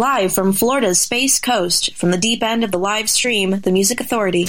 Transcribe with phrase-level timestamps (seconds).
[0.00, 4.00] Live from Florida's Space Coast, from the deep end of the live stream, The Music
[4.00, 4.44] Authority.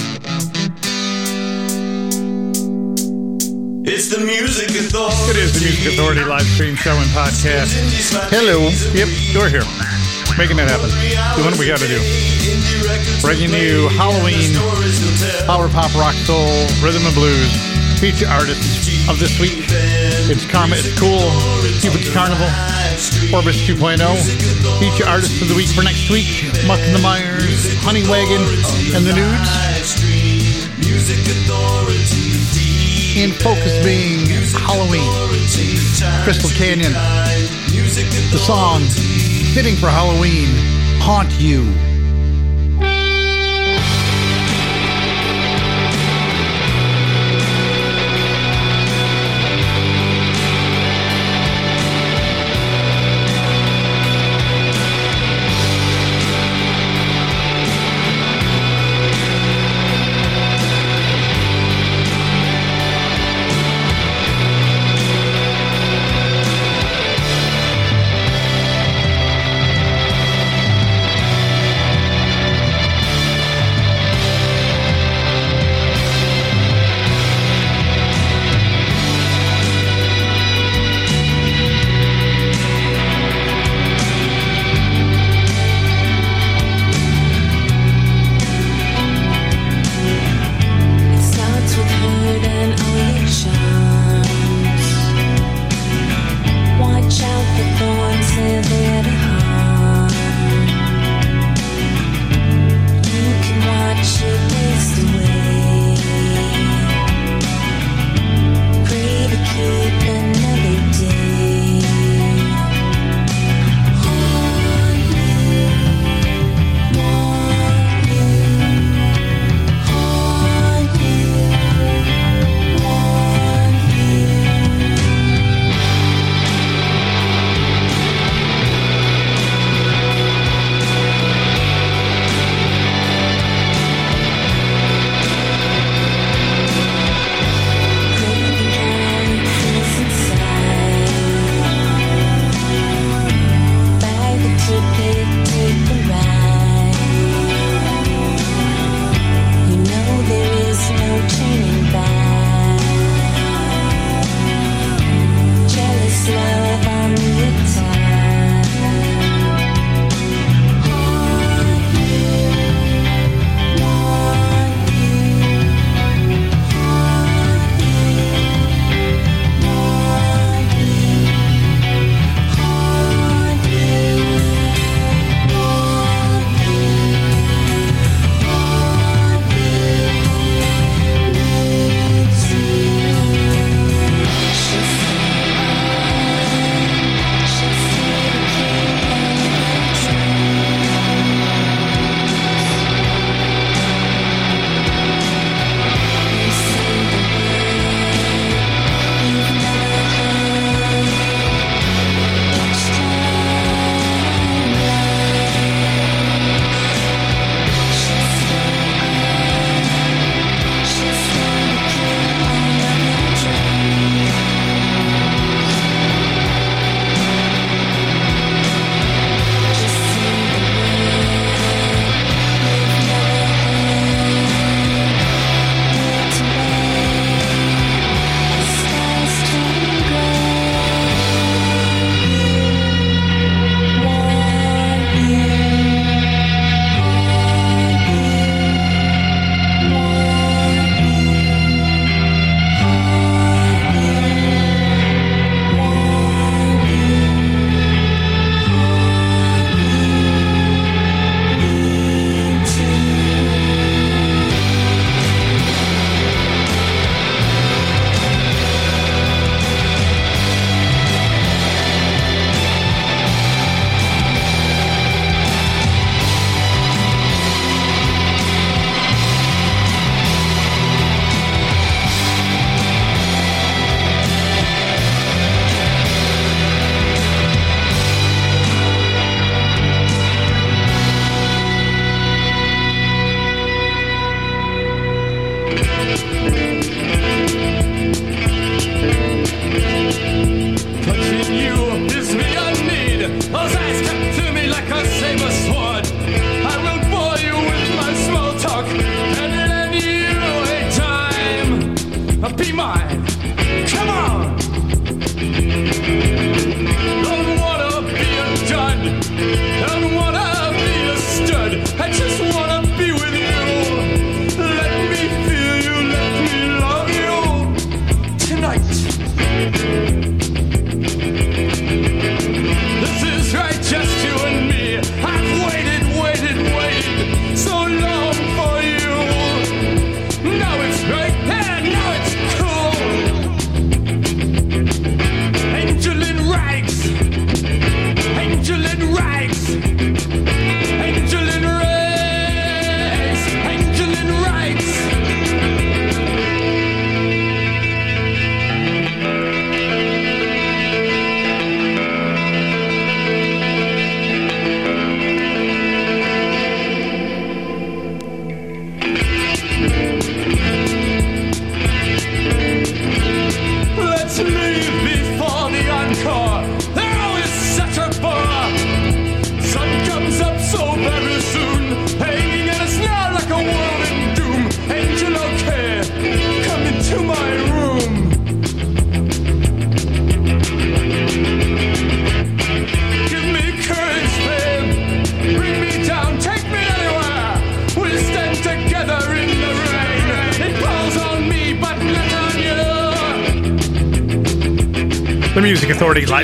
[3.84, 5.28] It's the Music Authority.
[5.28, 7.68] It is the Music Authority live stream show and podcast.
[8.32, 8.70] Hello.
[8.96, 9.68] Yep, we're here.
[10.40, 10.88] Making it happen.
[11.36, 12.00] Doing what we gotta do.
[13.20, 14.56] Bringing you Halloween,
[15.46, 16.48] power pop, rock, soul,
[16.80, 17.52] rhythm and blues.
[18.00, 19.68] Feature artists of this week.
[20.32, 21.28] It's Karma, it's Cool,
[21.84, 22.48] Cupid's Carnival,
[23.36, 24.00] Orbis 2.0.
[24.80, 26.48] Feature artists of the week for next week.
[26.66, 28.40] Muck and the Mires, Honey Wagon,
[28.96, 29.52] and the Nudes.
[33.20, 34.24] In focus being
[34.56, 35.12] Halloween,
[36.24, 36.94] Crystal Canyon.
[38.32, 38.84] The song,
[39.54, 40.48] fitting for Halloween,
[41.02, 41.91] Haunt You.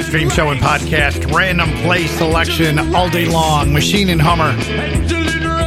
[0.08, 3.74] Stream show and podcast, random play selection all day long.
[3.74, 4.54] Machine and Hummer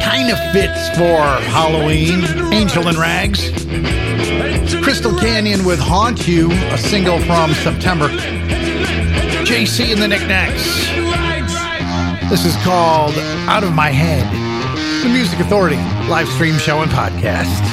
[0.01, 1.21] kind of fits for
[1.51, 2.23] Halloween.
[2.51, 3.51] Angel and Rags.
[4.83, 8.07] Crystal Canyon with Haunt You, a single from September.
[9.45, 10.65] JC and the Knickknacks.
[12.27, 13.13] This is called
[13.47, 14.25] Out of My Head.
[15.03, 15.77] The Music Authority
[16.09, 17.70] live stream show and podcast.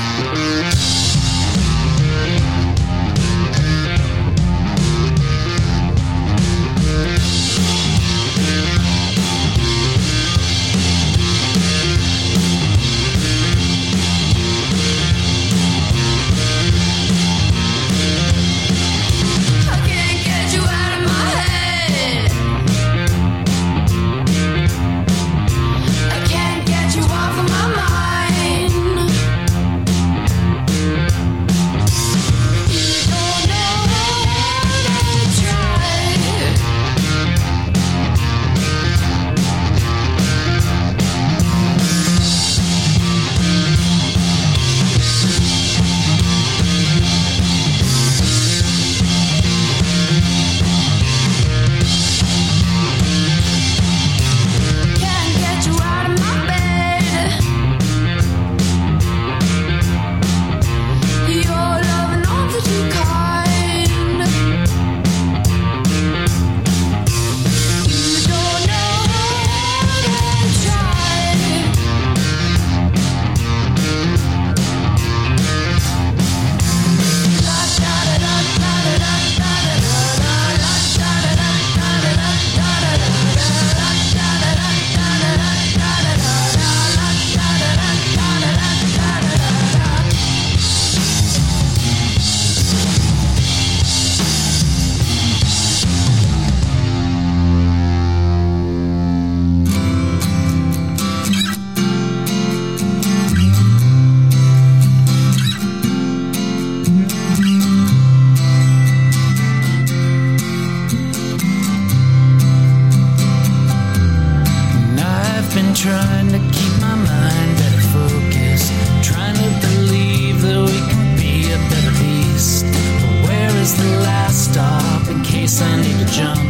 [125.61, 126.48] I need to jump.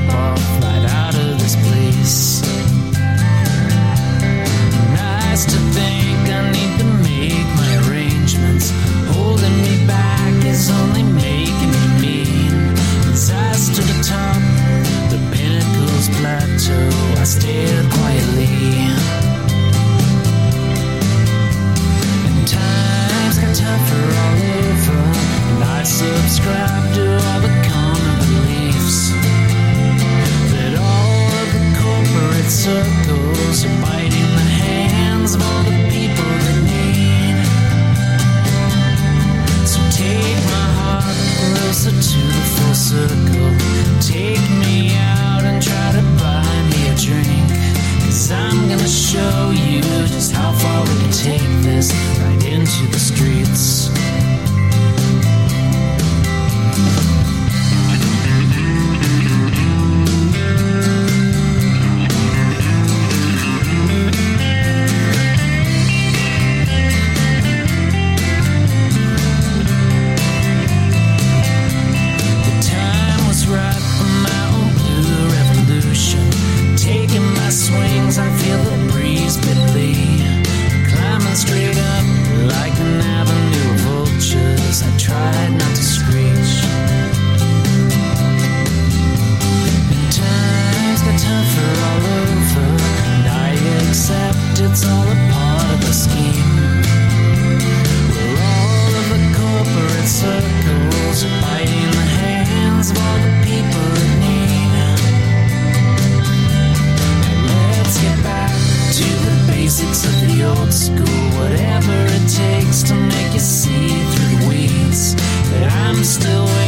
[109.79, 111.07] basics of the old school.
[111.41, 115.15] Whatever it takes to make you see through the weeds
[115.51, 116.68] But I'm still waiting.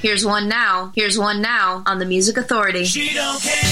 [0.00, 0.92] Here's one now.
[0.94, 2.86] Here's one now on the Music Authority.
[2.86, 3.69] So take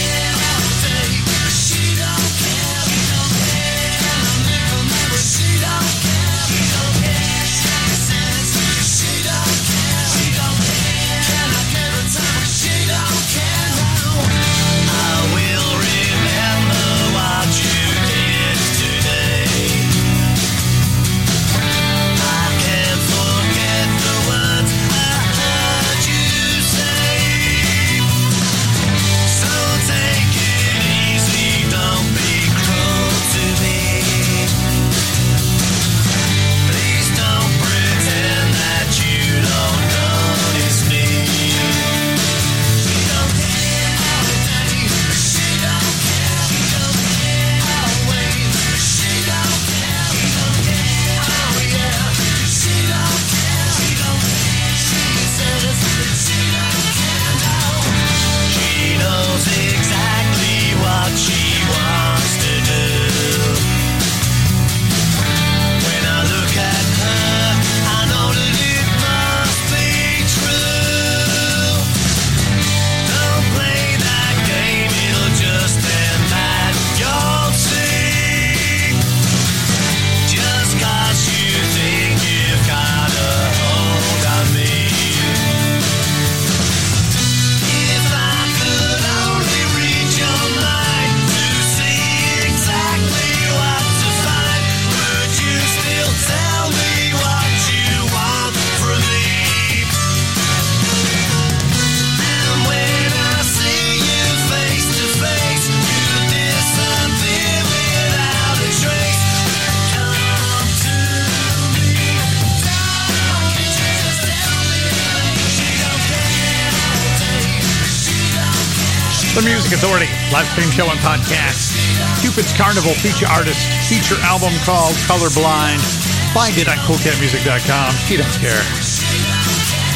[120.39, 121.75] live stream show and podcast.
[122.23, 123.59] Cupid's Carnival feature artist,
[123.91, 125.83] feature album called Colorblind.
[126.31, 127.91] Find it on coolcatmusic.com.
[128.07, 128.63] She don't care.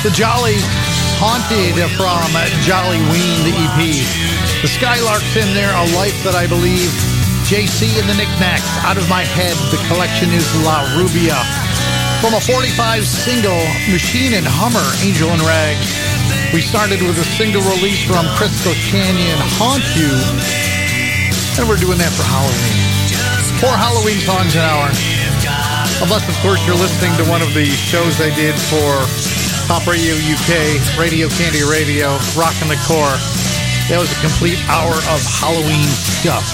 [0.02, 0.58] The Jolly
[1.22, 2.26] Haunted from
[2.66, 4.02] Jolly Ween, the EP.
[4.66, 6.90] The Skylarks in there, A Life That I Believe.
[7.46, 9.54] JC and the Knickknacks, Out of My Head.
[9.70, 11.38] The collection is La Rubia.
[12.18, 13.62] From a 45 single,
[13.94, 16.01] Machine and Hummer, Angel and Rags.
[16.52, 20.12] We started with a single release from Crystal Canyon, Haunt You,
[21.56, 22.76] and we're doing that for Halloween.
[23.56, 24.92] Four Halloween songs an hour.
[26.04, 29.00] Unless, of course, you're listening to one of the shows I did for
[29.64, 33.16] Pop Radio UK, Radio Candy Radio, Rockin' the KOR.
[33.88, 35.88] That was a complete hour of Halloween
[36.20, 36.44] stuff.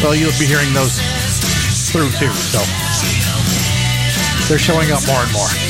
[0.00, 0.96] Well, you'll be hearing those
[1.92, 2.64] through too, so
[4.48, 5.65] they're showing up more and more.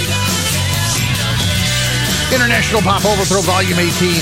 [2.36, 4.20] International Pop Overthrow Volume 18.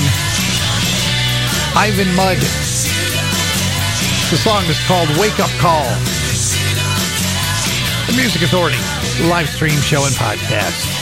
[1.75, 2.37] Ivan Mudd.
[4.31, 5.83] The song is called Wake Up Call.
[8.07, 8.79] The Music Authority,
[9.27, 10.94] live stream show and podcast.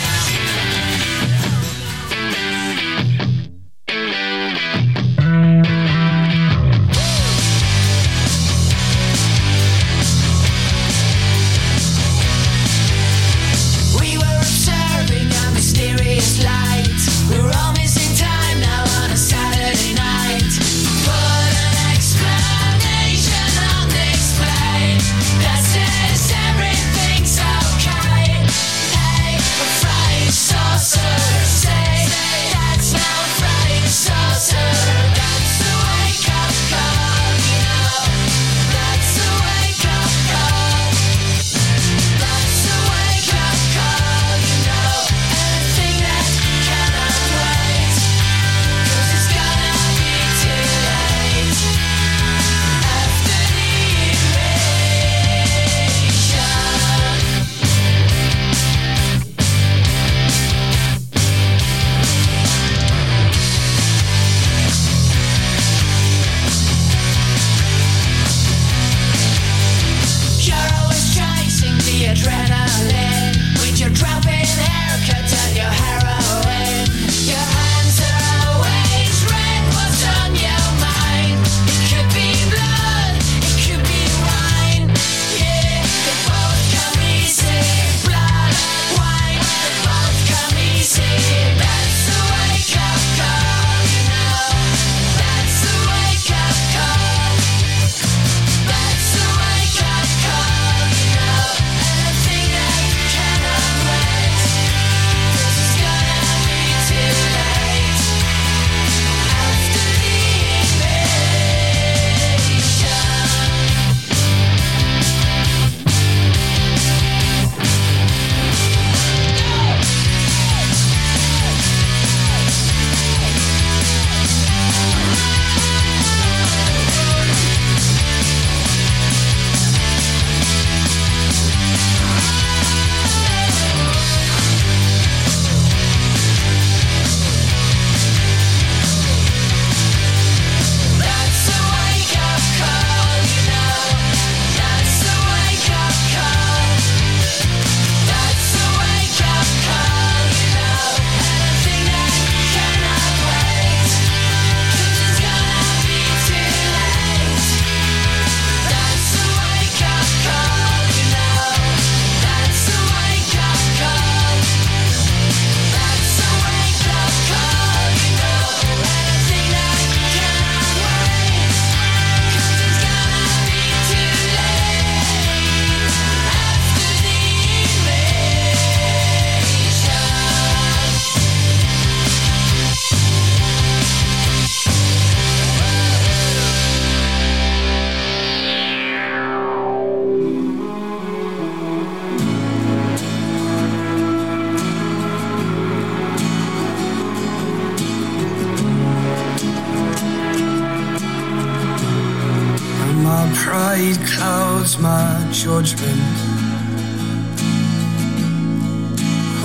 [205.14, 206.18] my judgment.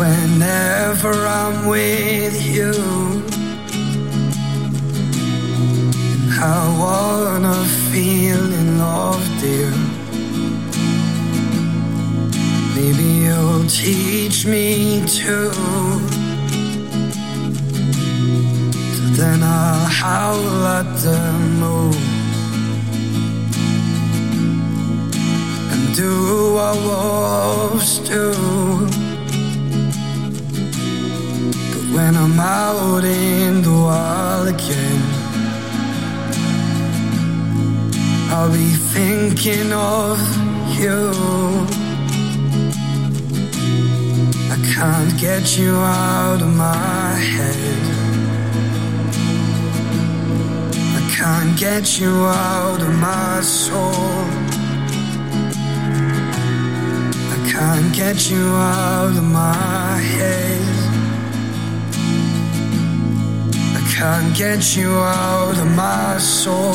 [0.00, 2.72] Whenever I'm with you,
[6.40, 7.58] I wanna
[7.90, 9.72] feel in love, dear.
[12.76, 14.66] Maybe you'll teach me
[15.20, 15.36] to.
[18.96, 21.20] So then I'll howl at the
[21.60, 22.07] moon.
[25.98, 28.30] do what wolves do.
[31.72, 35.02] But when I'm out in the wild again,
[38.30, 40.20] I'll be thinking of
[40.78, 41.00] you.
[44.54, 47.80] I can't get you out of my head.
[50.98, 54.37] I can't get you out of my soul
[57.58, 60.62] can't get you out of my head.
[63.74, 66.74] I can't get you out of my soul.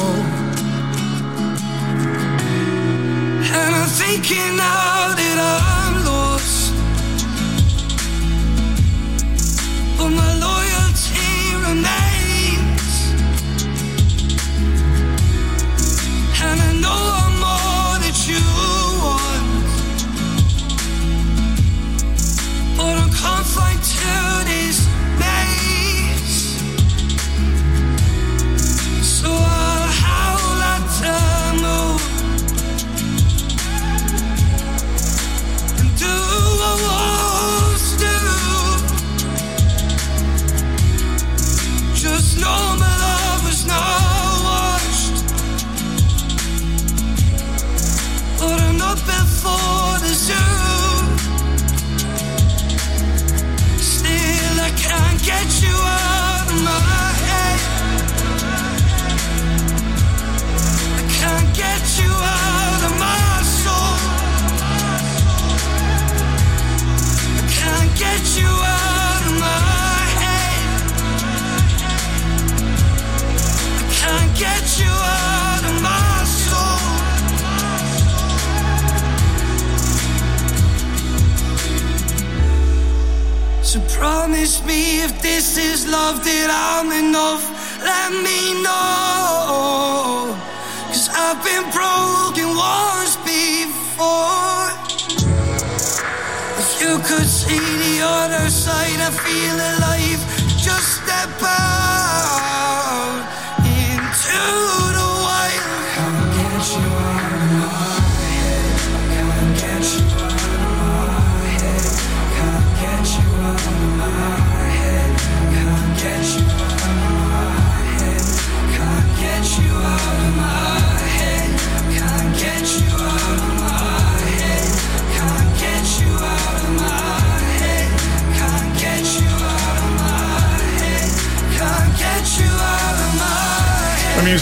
[3.58, 5.73] And I'm thinking out it all.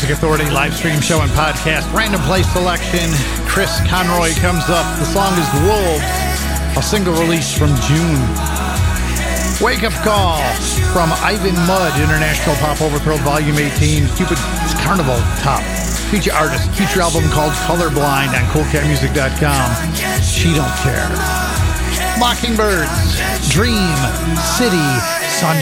[0.01, 1.85] Music Authority live stream show and podcast.
[1.93, 3.05] Random play selection.
[3.45, 4.81] Chris Conroy comes up.
[4.97, 6.09] The song is Wolves,
[6.73, 8.17] a single release from June.
[9.61, 10.41] Wake Up Call
[10.89, 14.41] from Ivan Mudd, International Pop Overthrow Volume 18, Cupid's
[14.81, 15.61] Carnival Top.
[16.09, 19.69] Feature artist, feature album called Colorblind on CoolCatMusic.com.
[20.25, 21.13] She Don't Care.
[22.17, 22.89] Mockingbirds,
[23.53, 23.93] Dream,
[24.57, 24.81] City,
[25.37, 25.61] Sunshine.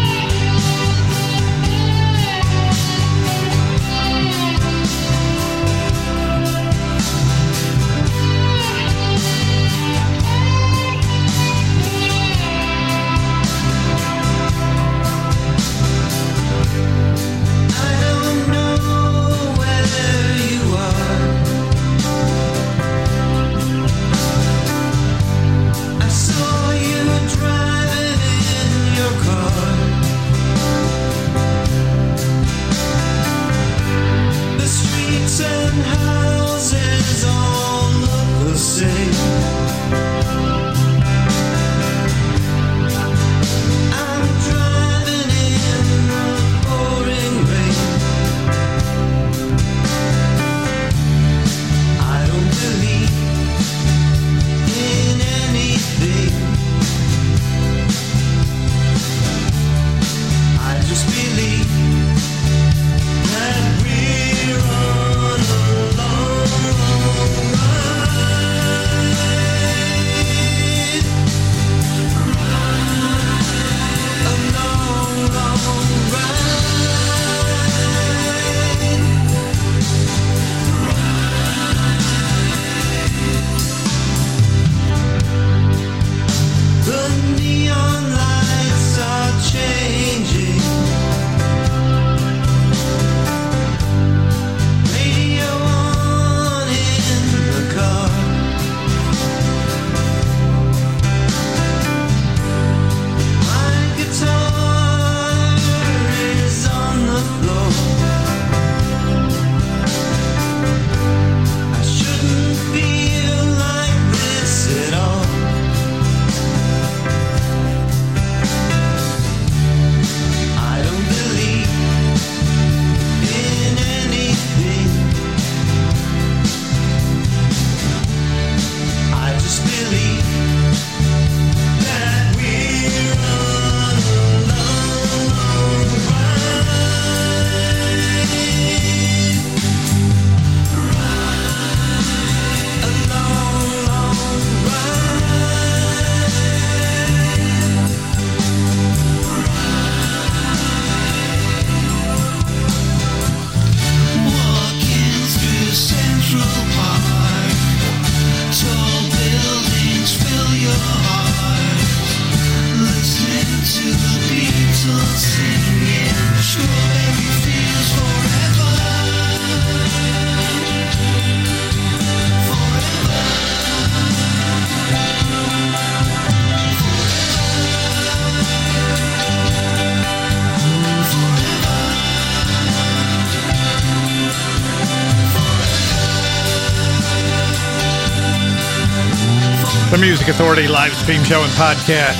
[190.31, 192.15] Authority live stream show and podcast.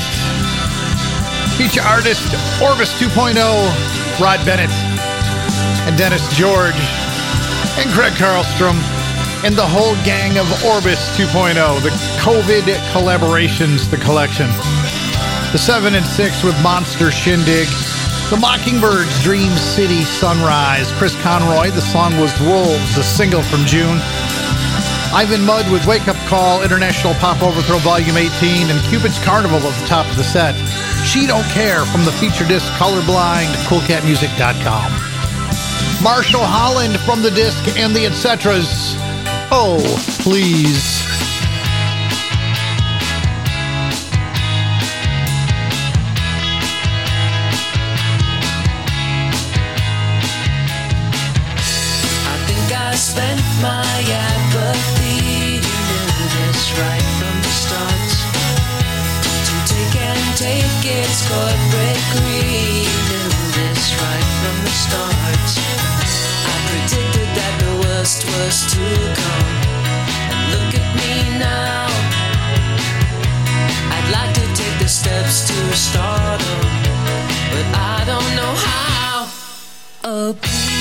[1.56, 2.28] Feature artist
[2.62, 3.40] Orbis 2.0,
[4.20, 4.70] Rod Bennett,
[5.88, 6.76] and Dennis George,
[7.80, 8.76] and Craig Carlstrom,
[9.46, 11.90] and the whole gang of Orbis 2.0, the
[12.20, 14.48] COVID collaborations, the collection.
[15.54, 17.70] The 7 and 6 with Monster Shindig,
[18.30, 24.02] the Mockingbirds, Dream City Sunrise, Chris Conroy, the song was Wolves, a single from June.
[25.14, 29.86] Ivan Mudd with Wake Call, International Pop Overthrow Volume 18, and Cupid's Carnival at the
[29.86, 30.56] top of the set.
[31.06, 34.92] She Don't Care from the feature disc Colorblind, CoolCatMusic.com.
[36.02, 38.96] Marshall Holland from the disc and the Etcetras.
[39.52, 39.84] Oh,
[40.22, 41.04] please.
[52.26, 54.31] I think I spent my
[74.92, 76.60] steps to stardom,
[77.52, 79.28] but I don't know how.
[80.04, 80.81] Oh,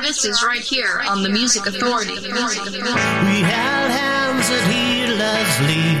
[0.00, 2.14] artist is right here on the Music Authority.
[2.14, 6.00] We held hands at heedless leap,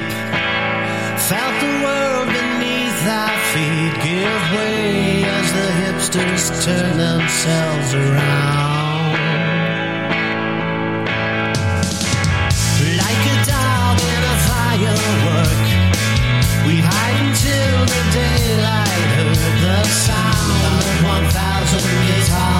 [1.28, 9.12] felt the world beneath our feet give way as the hipsters turn themselves around.
[13.04, 15.64] Like a dog in a firework,
[16.64, 22.59] we hide until the daylight heard the sound of 1,000 guitars.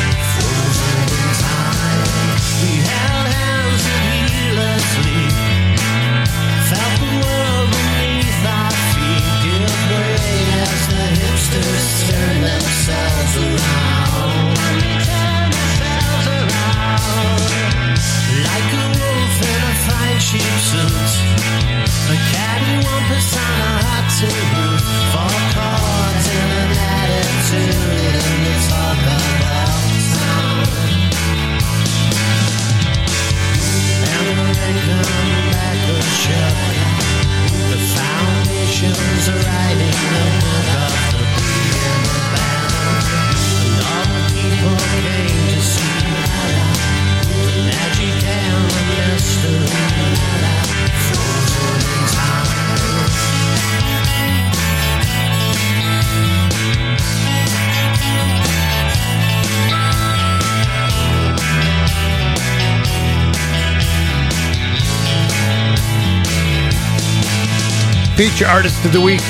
[68.15, 69.21] Feature artist of the week.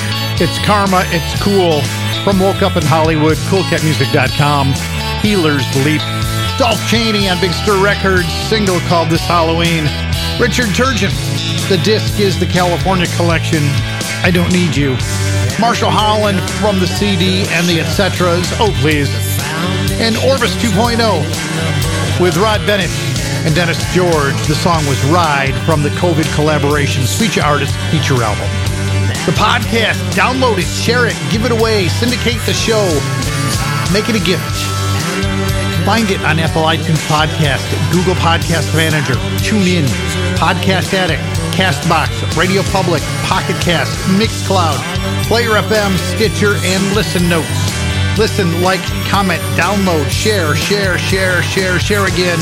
[0.41, 1.03] It's Karma.
[1.07, 1.81] It's cool.
[2.23, 4.73] From Woke Up in Hollywood, CoolCatMusic.com.
[5.21, 6.01] Healers Leap.
[6.57, 8.27] Dolph Chaney on Big Stir Records.
[8.49, 9.85] Single called This Halloween.
[10.39, 11.13] Richard Turgeon.
[11.69, 13.63] The disc is the California Collection.
[14.23, 14.97] I Don't Need You.
[15.59, 18.51] Marshall Holland from the CD and the Etcetras.
[18.59, 19.09] Oh, please.
[20.01, 20.99] And Orbis 2.0
[22.19, 22.91] with Rod Bennett
[23.45, 24.35] and Dennis George.
[24.47, 28.60] The song was Ride from the COVID Collaborations Feature Artist Feature Album.
[29.25, 32.81] The podcast, download it, share it, give it away, syndicate the show,
[33.93, 34.41] make it a gift.
[35.85, 37.61] Find it on Apple iTunes Podcast,
[37.93, 39.13] Google Podcast Manager,
[39.45, 39.85] TuneIn,
[40.41, 41.21] Podcast Addict,
[41.53, 44.81] Castbox, Radio Public, Pocket Cast, Mixcloud,
[45.27, 47.47] Player FM, Stitcher, and Listen Notes.
[48.17, 52.39] Listen, like, comment, download, share, share, share, share, share again.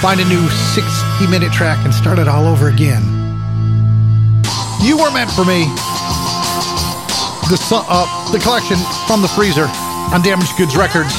[0.00, 3.02] Find a new 60 minute track and start it all over again.
[4.82, 5.66] You were meant for me.
[7.48, 9.66] The, uh, the collection from the freezer
[10.12, 11.12] on Damaged Goods Records.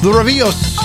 [0.00, 0.77] The Revios.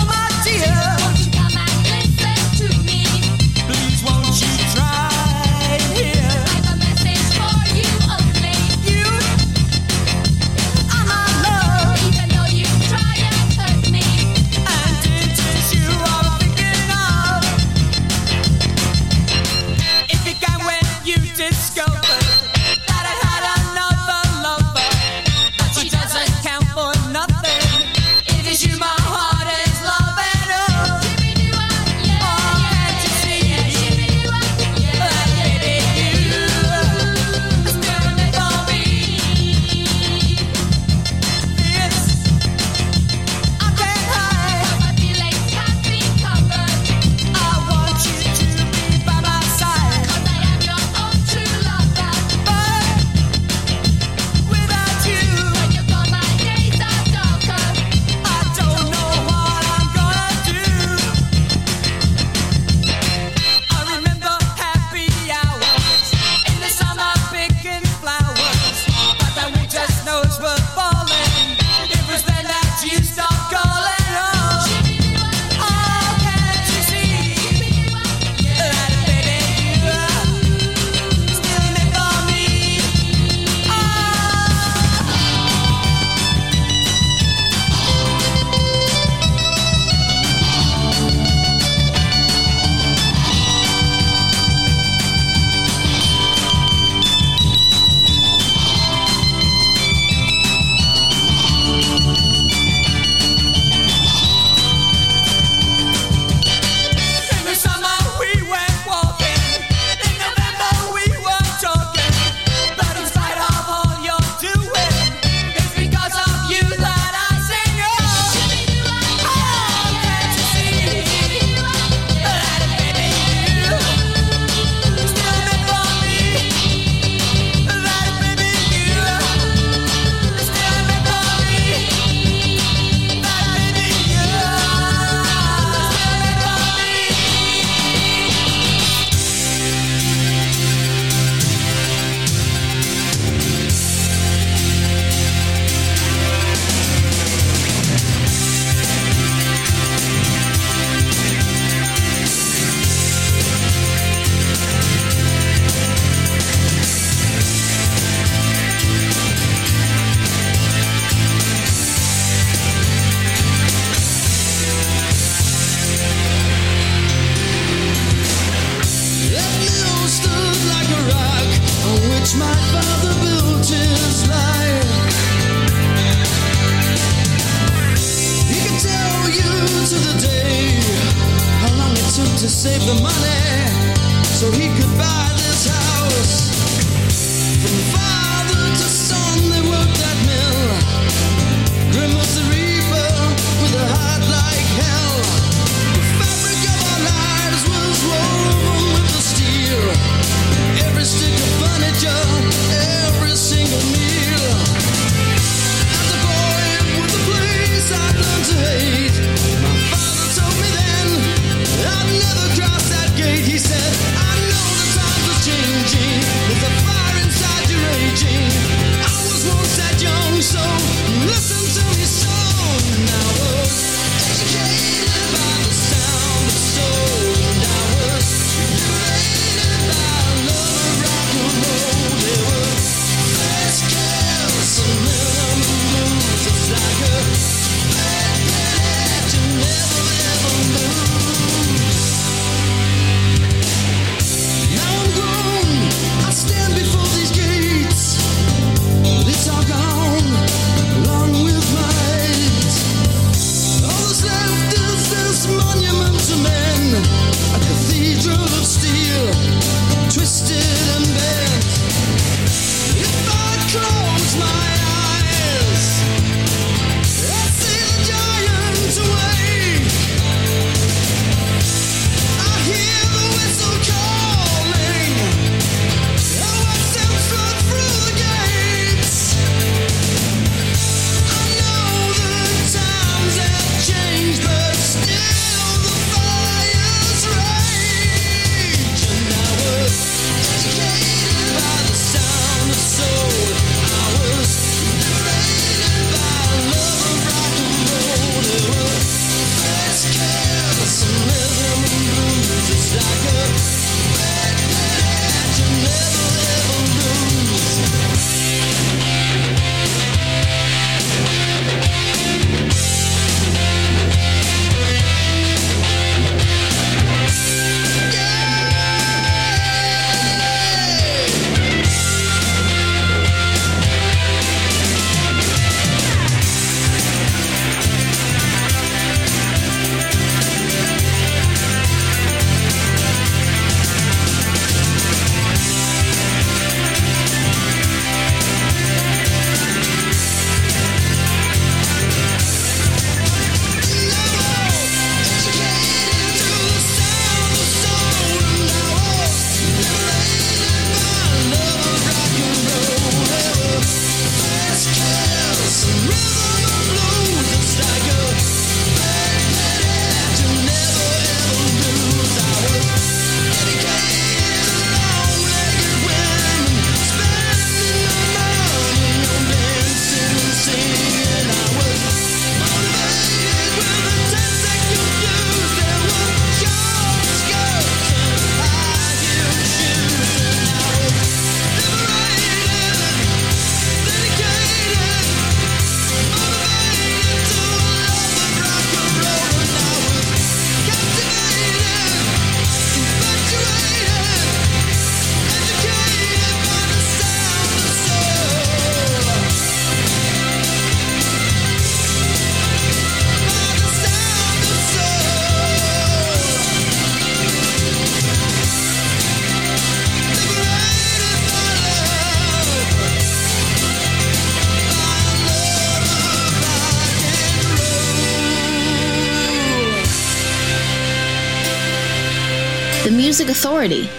[423.63, 424.12] authority.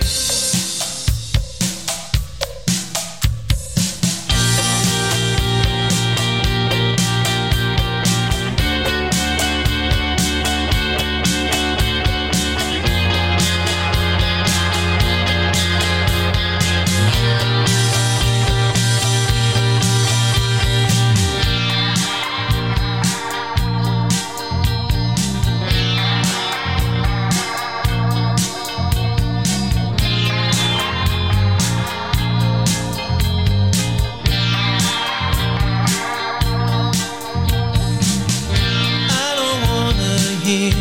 [40.45, 40.73] hear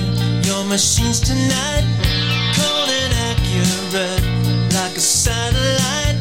[0.43, 1.85] your machines tonight
[2.55, 4.23] Cold and accurate
[4.73, 6.19] like a satellite.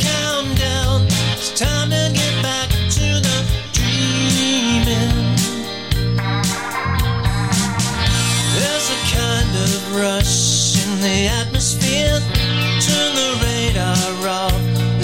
[0.00, 1.06] Countdown,
[1.36, 3.38] it's time to get back to the
[3.76, 5.12] dreaming.
[8.56, 12.18] There's a kind of rush in the atmosphere.
[12.80, 14.54] Turn the radar off,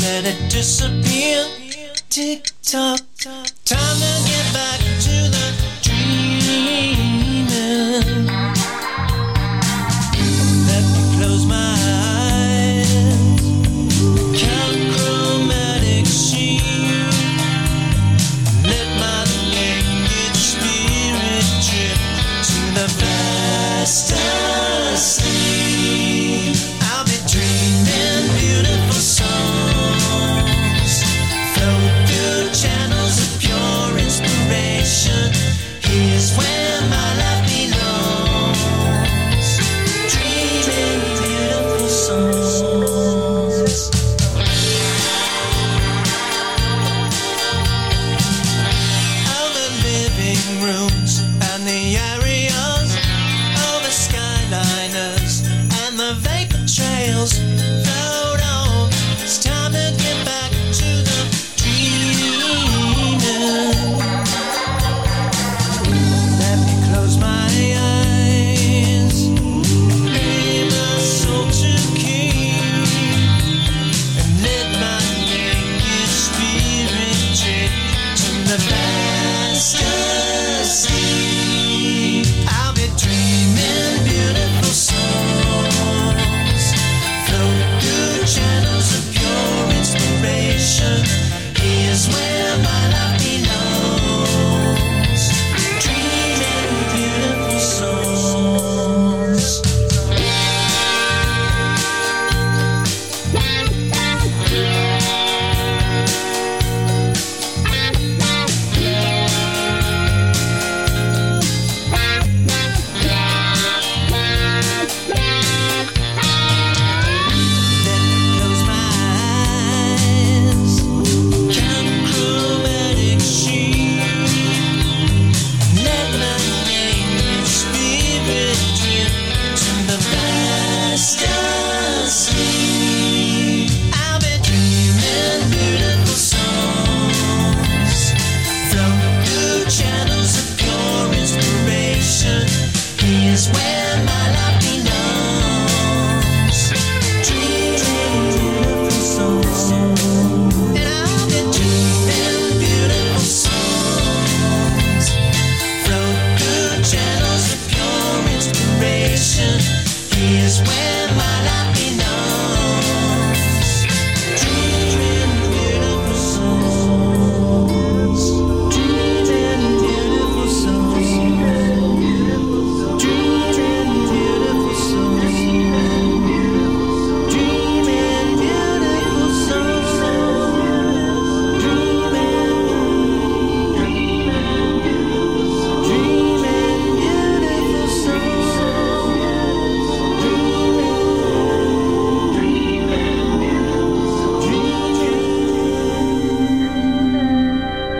[0.00, 1.44] let it disappear.
[2.08, 2.55] Tick